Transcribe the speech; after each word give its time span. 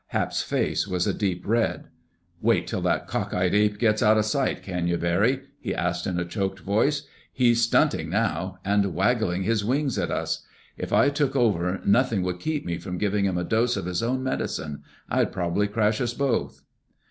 Hap's 0.07 0.41
face 0.41 0.87
was 0.87 1.05
a 1.05 1.13
deep 1.13 1.43
red. 1.47 1.89
"Wait 2.41 2.65
till 2.65 2.81
that 2.81 3.07
cockeyed 3.07 3.53
ape 3.53 3.77
gets 3.77 4.01
out 4.01 4.17
of 4.17 4.25
sight, 4.25 4.63
can 4.63 4.87
you, 4.87 4.97
Barry?" 4.97 5.41
he 5.59 5.75
asked 5.75 6.07
in 6.07 6.17
a 6.19 6.25
choked 6.25 6.59
voice. 6.61 7.03
"He's 7.31 7.61
stunting 7.61 8.09
now—and 8.09 8.95
waggling 8.95 9.43
his 9.43 9.63
wings 9.63 9.99
at 9.99 10.09
us. 10.09 10.41
If 10.75 10.91
I 10.91 11.09
took 11.09 11.35
over 11.35 11.81
nothing 11.85 12.23
could 12.23 12.39
keep 12.39 12.65
me 12.65 12.79
from 12.79 12.97
giving 12.97 13.25
him 13.25 13.37
a 13.37 13.43
dose 13.43 13.77
of 13.77 13.85
his 13.85 14.01
own 14.01 14.23
medicine. 14.23 14.81
I'd 15.07 15.31
probably 15.31 15.67
crash 15.67 16.01
us 16.01 16.15
both." 16.15 16.63